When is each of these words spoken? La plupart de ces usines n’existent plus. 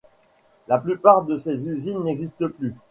La 0.67 0.79
plupart 0.79 1.25
de 1.25 1.37
ces 1.37 1.67
usines 1.67 1.99
n’existent 2.03 2.49
plus. 2.49 2.73